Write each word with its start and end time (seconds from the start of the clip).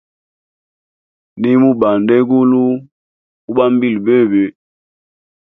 Nimubanda 1.39 2.11
egulu, 2.21 2.63
ubambila 3.49 3.99
bebe. 4.05 4.43